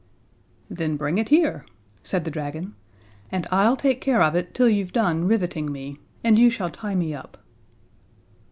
[0.67, 1.63] "Then bring it here,"
[2.01, 2.73] said the dragon,
[3.31, 6.95] "and I'll take care of it till you've done riveting me, and you shall tie
[6.95, 7.37] me up."